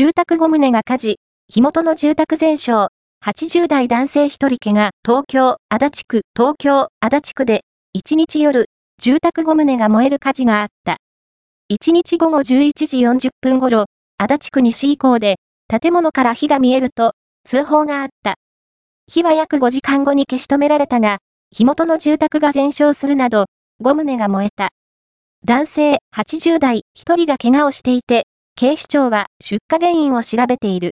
[0.00, 1.16] 住宅5棟が火事、
[1.50, 2.88] 火元の住宅全焼、
[3.22, 7.64] 80代男性1人怪我、東京、足立区、東京、足立区で、
[7.94, 10.96] 1日夜、住宅5棟が燃える火事があった。
[11.70, 13.84] 1日午後11時40分頃、
[14.16, 15.36] 足立区西以降で、
[15.68, 17.12] 建物から火が見えると、
[17.44, 18.36] 通報があった。
[19.06, 21.18] 火は約5時間後に消し止められたが、
[21.50, 23.44] 火元の住宅が全焼するなど、
[23.82, 24.70] 5棟が燃えた。
[25.44, 28.24] 男性80代1人が怪我をしていて、
[28.56, 30.88] 警視庁は出火原因を調べている。